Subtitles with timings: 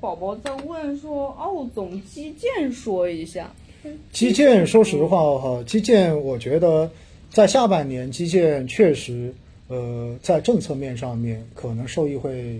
[0.00, 3.52] 宝宝在问说，奥总基建说一下。
[4.12, 6.90] 基建，说实话哈，基建我觉得
[7.30, 9.32] 在下半年，基建确实，
[9.68, 12.58] 呃，在政策面上面可能受益会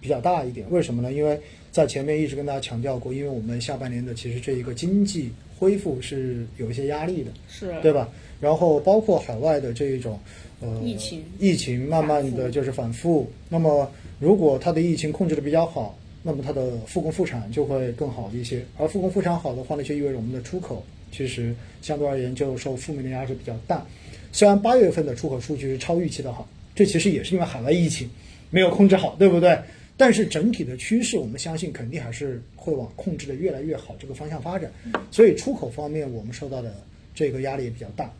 [0.00, 0.66] 比较大一点。
[0.70, 1.12] 为什么呢？
[1.12, 8.08] 因为在前面一直跟大家强调过，因为我们下半年的其实这一个经济恢复是有一些压力的，是对吧？
[8.38, 10.18] 然后包括海外的这一种
[10.60, 13.30] 呃疫情疫情慢慢的就是反复。
[13.48, 18.64] 那么如果它的疫情控制的比较好，那么它的复工复产就会更好一些。
[18.76, 23.86] 而复工复产好的话呢，就意味着我们的出口其实相对而言就受负面的压制比较大。
[24.32, 28.08] 虽然八月份的出口数据是超预期的好，这其实也是因为海外疫情
[28.50, 29.58] 没有控制好，对不对？
[29.96, 34.70] 但是整体的趋势，我们相信肯定还是会往控制的越来越好这个方向发展。
[35.10, 36.74] 所以出口方面，我们受到的
[37.14, 38.10] 这个压力也比较大。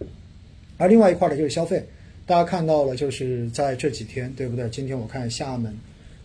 [0.76, 1.82] 而另外一块呢，就是消费，
[2.26, 4.68] 大家看到了，就是在这几天，对不对？
[4.68, 5.74] 今天我看厦门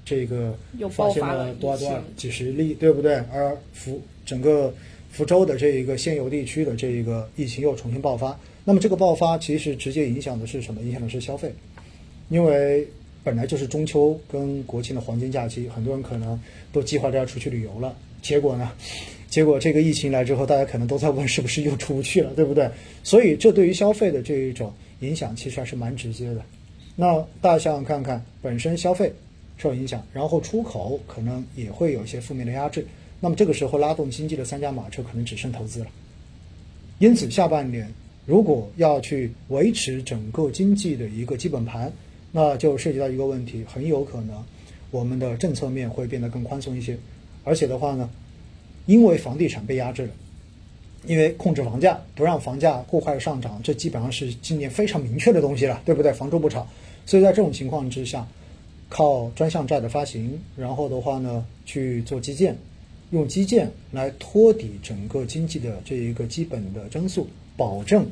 [0.05, 3.15] 这个又发现了多少多少几十例，对不对？
[3.33, 4.73] 而福整个
[5.09, 10.81] 福州的这一个现有地区的这一个疫情又重新爆发，那么这个爆发其实直接影响的是什么？
[10.81, 11.51] 影响的是消费，
[12.29, 12.87] 因为
[13.23, 16.39] 本来就是中秋跟国庆的黄金假期，很多人可能
[16.71, 18.71] 都计划着要出去旅游了，结果呢？
[19.27, 22.69] 结果这个疫情来之后，大家可能都在问是不是又出不去了，对不对？
[23.03, 26.41] 所以这对于消费的这一种影响其实还是蛮直接的。
[26.95, 29.11] 那大家想想看看，本身消费
[29.57, 32.85] 受影响，然后出口可能也会有一些负面的压制，
[33.19, 35.87] 那么这个时候拉动经济的三驾马车可能只剩投资了。
[36.99, 37.91] 因此，下半年
[38.25, 41.91] 如果要去维持整个经济的一个基本盘，
[42.31, 44.43] 那就涉及到一个问题，很有可能
[44.91, 46.97] 我们的政策面会变得更宽松一些，
[47.43, 48.09] 而且的话呢，
[48.85, 50.13] 因为房地产被压制了。
[51.07, 56.11] 因为控制房价，不让房价过快上涨，这基本上是今年非常明确的东西了，对不对？
[56.11, 56.67] 房住不炒，
[57.05, 58.27] 所以在这种情况之下，
[58.89, 62.55] 靠专项债的发行，然后的话呢去做基建，
[63.11, 67.27] 用基建来托底整个经济的这一个基本的增速，
[67.57, 68.05] 保证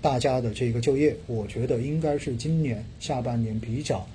[0.00, 4.06] 大家的这个就业，我觉得应该是今年下半年比较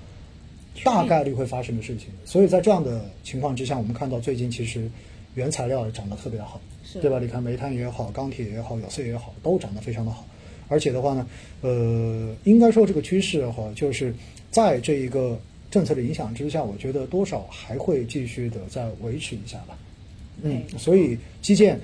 [0.83, 2.07] 大概率会发生的事情。
[2.25, 4.89] 所以在这样的情况之下，我们看到最近其实
[5.35, 6.59] 原材料涨得特别的好。
[6.99, 7.19] 对吧？
[7.19, 10.25] 你看煤炭也好，钢铁也好，有色也好，都涨得非常的好。
[10.67, 11.25] 而且的话呢，
[11.61, 14.13] 呃，应该说这个趋势的话，就是
[14.49, 15.39] 在这一个
[15.71, 19.75] 政策的影响之下，我觉得多少还会继续的再维持一下吧。
[20.43, 21.79] 嗯，所以基建，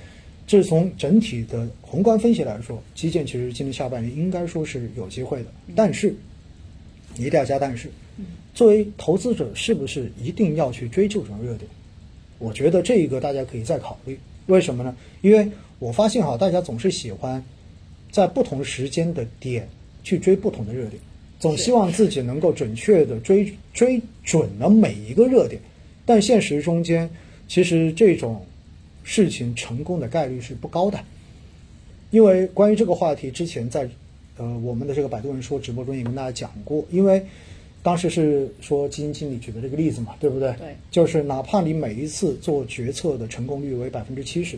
[0.46, 5.50] 这是从整体的宏观分析来说，基建其实今年下半年应该说是有机会的。
[5.75, 6.14] 但是，
[7.16, 7.90] 一定要加但是，
[8.53, 11.69] 作为投资者，是不是一定要去追这种热点？
[12.40, 14.19] 我觉得这一个大家可以再考虑。
[14.48, 14.96] 为什么呢？
[15.22, 15.50] 因为
[15.80, 17.44] 我发现哈，大家总是喜欢
[18.12, 19.68] 在不同时间的点
[20.04, 21.02] 去追不同的热点，
[21.40, 25.62] 总希望自己能够准确的追追准了每一个热点，
[26.06, 27.09] 但现实中间
[27.48, 28.46] 其实这种
[29.03, 31.00] 事情成功的概率是不高的。
[32.09, 33.90] 因为关于这个话题，之前在
[34.38, 37.24] 呃我们的这个百度人说直播中也跟大家讲过，因为
[37.84, 40.52] 当时是说基金经理举的这个例子嘛，对不对？
[40.54, 44.58] 对就是哪怕你每一次做决策的成功率为百分之七十，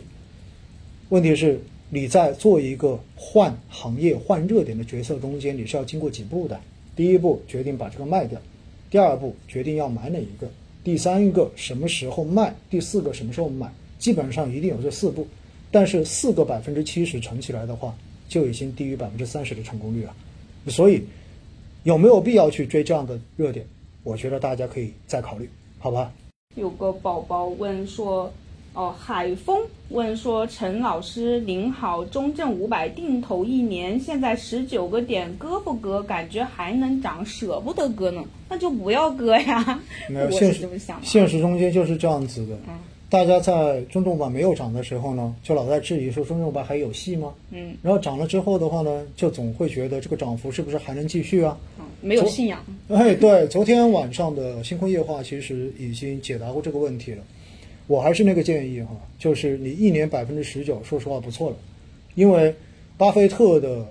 [1.10, 1.60] 问题是
[1.92, 6.58] 你在做一个换行业、换热点的决策中间，你是要经过几步的。
[6.94, 8.40] 第一步决定把这个卖掉，
[8.88, 10.48] 第二步决定要买哪一个，
[10.84, 13.68] 第三个什么时候卖，第四个什么时候买，
[13.98, 15.26] 基本上一定有这四步。
[15.72, 17.92] 但是四个百分之七十乘起来的话，
[18.28, 20.14] 就已经低于百分之三十的成功率了。
[20.68, 21.02] 所以
[21.82, 23.66] 有没有必要去追这样的热点？
[24.04, 26.12] 我觉得大家可以再考虑，好吧？
[26.54, 28.32] 有个宝宝问说，
[28.72, 29.58] 哦，海峰
[29.88, 36.00] 问说，陈老师您好，中证五百定投一年，现在十九个点，割不割？
[36.02, 39.80] 感觉还能涨，舍不得割呢，那就不要割呀。
[40.08, 41.06] 没有 现实这么想的。
[41.06, 42.54] 现实中间就是这样子的。
[42.68, 42.78] 嗯
[43.10, 47.34] 大家在中证五百没有涨的时候呢，就老在质疑说中证五百还有戏吗？
[47.50, 51.58] 嗯，然后涨了之后的话呢，就总会觉得这个涨幅是不是还能继续啊？
[51.80, 52.64] 嗯没有信仰。
[52.88, 57.22] 哎，对，昨天晚上的星空夜话其实已经解答过这个问题了。
[57.90, 61.56] 我还是那个建议哈，就是你一年百分之十九，说实话不错了，
[62.14, 62.54] 因为
[62.96, 63.84] 巴菲特的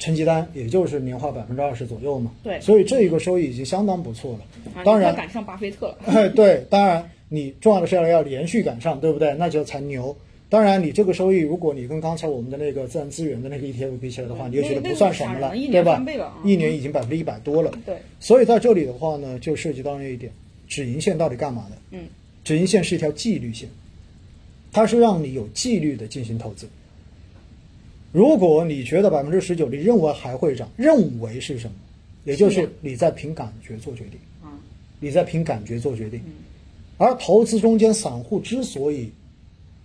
[0.00, 2.32] 成绩单也就是年化百分之二十左右嘛。
[2.42, 4.40] 对所以这一个收益已经相当不错了。
[4.74, 5.98] 啊当然赶上巴菲特了。
[6.06, 9.32] 哎， 对，当然你重要的是要要连续赶上，对不对？
[9.34, 10.16] 那就才牛。
[10.48, 16.04] 当然，你这个收益，如果你跟刚才我们的那个自然资源的那个 ETF 比起来的话，你就觉得不算什么了，对吧？
[16.44, 17.70] 一年已经百分之一百多了。
[17.86, 20.30] 对，所以在这里的话呢，就涉及到那一点，
[20.72, 21.76] 止盈线到底干嘛的？
[21.90, 22.06] 嗯，
[22.42, 23.68] 止盈线是一条纪律线，
[24.72, 26.66] 它是让你有纪律的进行投资。
[28.10, 31.74] 如果你觉得百分之十九，你认为还会涨，认为是什么？
[32.24, 34.18] 也就是你在凭感觉做决定。
[34.42, 34.48] 啊，
[34.98, 36.18] 你在凭感觉做决定。
[36.24, 36.32] 嗯
[36.98, 39.10] 而投资中间，散户之所以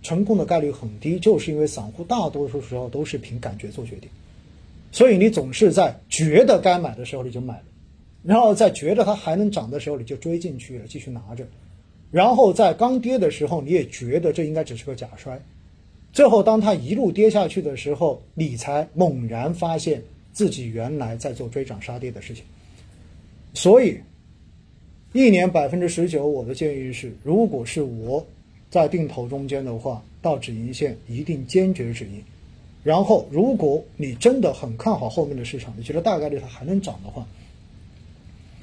[0.02, 4.08] 成功的概率很低，就是因为散户大多数时候都是凭感觉做决定，
[4.92, 7.62] 所以你总是在觉得该买的时候你就买了，
[8.22, 11.46] 然后在觉得它还能涨的时候你就追进去了，继续拿着，
[12.10, 15.40] 然后在刚跌的时候你也觉得这应该只是个假摔，
[16.12, 22.44] 最后当它一路跌下去的时候，你才猛然发现自己原来在做追涨杀跌的事情，
[23.54, 23.98] 所以。
[25.14, 28.24] 一年百分之十九，我的建议是，如果是我
[28.70, 32.22] 在定投中间的话，到止盈线一定坚决止盈。
[32.84, 37.26] 然后，如果你真的很看好后面的市场，你觉得大概率它还能涨的话，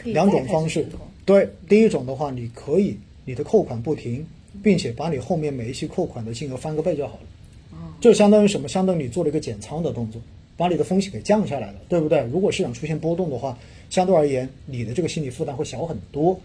[0.05, 0.85] 两种方式。
[1.25, 4.25] 对，第一种的话，你可以你的扣款不停，
[4.63, 7.77] 并且把你后面每一期扣款的金额翻个倍就好了。
[7.99, 8.67] 这相当于什么？
[8.67, 10.21] 相当于你做了一个减仓的动作，
[10.55, 12.21] 把你的风险给降下来了，对不对？
[12.31, 13.57] 如果市场出现波动的话。
[13.87, 16.37] 相对而言，你的这个心理负担会小很多。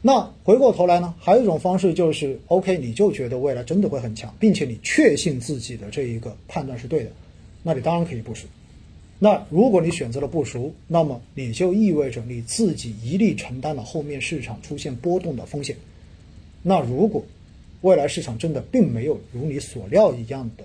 [0.00, 7.10] 那回过头来呢，还有一种方式就是，OK，你就觉得未来真的会很强，并且你确信自己的这一个判断是对的，
[7.62, 8.46] 那你当然可以不赎。
[9.18, 15.76] 那如果你选择了不赎，那么你就意味着你自己一力承担了后面市场出现波动的风险。
[16.62, 17.24] 那如果
[17.80, 20.64] 未来市场真的并没有如你所料一样的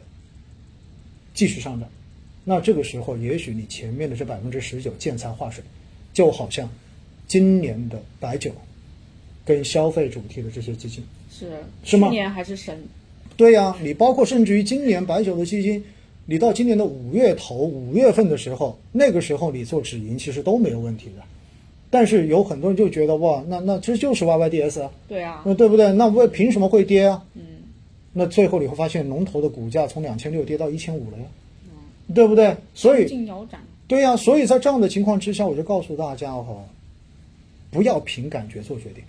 [1.33, 1.89] 继续上涨，
[2.43, 5.63] 那这个时候也许你前面的这百分之十九见财化水。
[6.11, 6.67] 就好像
[7.27, 8.51] 今年的白酒
[9.45, 11.51] 跟消费主题的这些基金是
[11.83, 12.09] 是吗？
[12.09, 12.83] 去年还是神？
[13.37, 15.81] 对呀，你包括甚至于今年白酒的基金，
[16.29, 21.23] 你到今年的五月头五月份的时候，那个时候你做止盈其实都没有问题的。
[21.89, 25.91] 但是有很多人就觉得哇，那那这就是 YYDS 啊，对啊，那对不对？
[25.93, 27.25] 那为凭什么会跌啊？
[27.33, 27.41] 嗯，
[28.13, 31.23] 那最后你会发现龙头的股价从两千六跌到一千五了呀，
[32.13, 32.55] 对不对？
[32.75, 33.07] 所以。
[33.87, 36.63] 对呀，所以在这样的情况之下，我就告诉大家哈，
[37.71, 39.03] 不要凭感觉做决定。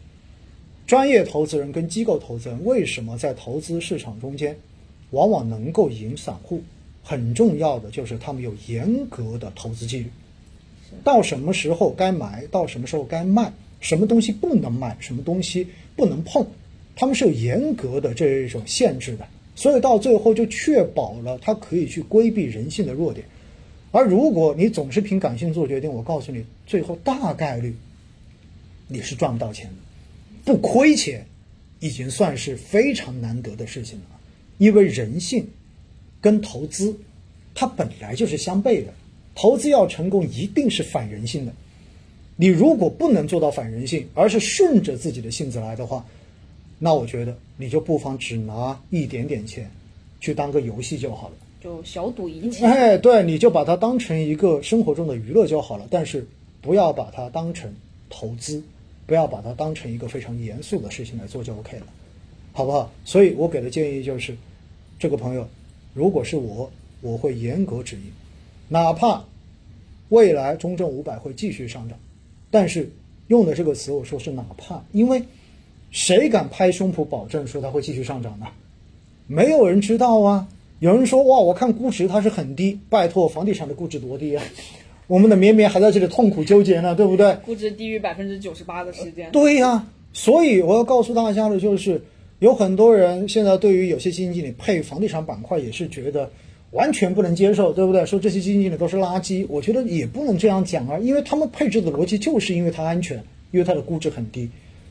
[0.87, 4.57] 专业投资人跟机构投资人为什么在投资市场中间
[5.11, 6.63] 往往能够赢散户？
[7.03, 10.07] 很重要的就是他们有严格的投资纪律，
[11.03, 15.67] 到什么时候该买，到什么时候该卖，什么东西不能卖，什么东西
[15.97, 16.47] 不能碰，
[16.95, 19.27] 他们是有严格的这一种限制的。
[19.57, 23.27] 所以到最后就确保了他可以去规避人性的弱点。
[23.93, 27.75] 而如果你总是凭感性做决定，我告诉你，最后大概率
[28.87, 29.75] 你是赚不到钱的，
[30.45, 31.27] 不亏钱
[31.81, 34.21] 已经算是非常难得的事情了。
[34.59, 35.49] 因为人性
[36.21, 36.95] 跟投资
[37.55, 38.93] 它本来就是相悖的，
[39.35, 41.53] 投资要成功一定是反人性的。
[42.37, 46.05] 你如果不能做到反人性，而是顺着自己的性子来的话，
[46.79, 49.71] 那我觉得你就不妨只拿一点点钱
[50.21, 51.35] 去当个游戏就好了。
[51.61, 56.27] 就小赌怡情，哎，对，你就把它当成一个生活中的娱乐就好了，但是
[56.63, 57.71] 不要把它当成
[58.09, 58.63] 投资，
[59.07, 61.87] 不要把它当成一个非常严肃的事情来做就 OK 了，
[62.55, 62.91] 好不好？
[63.05, 64.35] 所以我给的建议就是，
[64.99, 65.47] 这个朋友，
[65.95, 66.71] 如果是我，
[67.01, 68.03] 我会严格止盈，
[68.69, 69.25] 哪怕
[70.11, 71.99] 未来中证五百会继续上涨，
[72.51, 72.91] 但是
[73.29, 75.23] 用的这个词我说是哪怕，因为
[75.91, 78.47] 谁敢拍胸脯保证说它会继续上涨呢？
[79.27, 80.49] 没有人知道啊。
[80.81, 84.43] 有人说哇，我看估值它是很低，拜托，房地产的估值多低啊！
[85.07, 87.35] 我们的绵绵还在这里痛苦纠结呢，对不对？
[87.45, 89.31] 估值低于百分之九十八的时间。
[89.31, 92.03] 对呀，所以我要告诉大家的就是，
[92.41, 96.31] 有很多人现在对于有些基金经理配房地产板块也是觉得
[96.71, 98.07] 完全不能接受，对不对？
[98.07, 104.49] 说这些基金经理都是垃圾，我觉得也不能这样讲啊，因为他们配置的逻辑就是因为它安全，因为它的估值很低。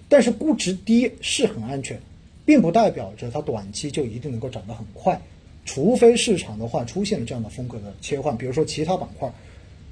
[0.08, 2.00] 但是估值低是很安全，
[2.46, 5.20] 并不代表着它短期就一定能够涨得很快。
[5.66, 9.32] 除非市场的话出现了这样的风格的切换，比如说其他板块，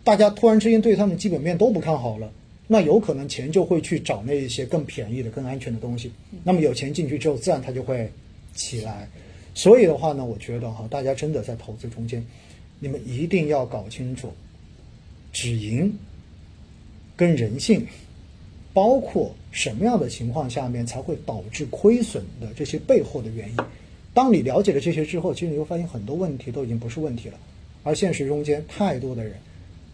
[0.03, 2.31] 大家突然之间对他们基本面都不看好了，
[2.67, 6.11] 那有可能钱就会去找那一些更便宜的、更安全的东西。
[6.43, 8.11] 那么有钱进去之后，自然它就会
[8.53, 9.07] 起来。
[9.53, 12.23] 所以的话呢，我觉得哈，大家真的在投资中间，
[12.79, 14.31] 你们一定要搞清楚
[15.31, 15.91] 止盈
[17.15, 17.87] 跟人性，
[18.73, 23.55] 包括什么样的情况下面才会导致亏损的这些背后的原因。
[24.13, 27.39] 当你了解了这些之后，其实你会发现很多问题都已经不是问题了，
[27.83, 29.33] 而现实中间太多的人，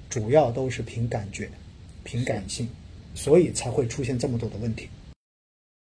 [0.10, 1.48] 主要都是凭感觉、
[2.03, 2.67] 凭感性，
[3.15, 4.88] 所以才会出现这么多的问题。